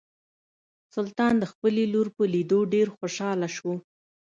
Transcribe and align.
سلطان 0.95 1.33
د 1.39 1.43
خپلې 1.51 1.83
لور 1.93 2.07
په 2.15 2.23
لیدو 2.33 2.59
ډیر 2.73 2.87
خوشحاله 2.97 3.47
شو. 3.55 3.73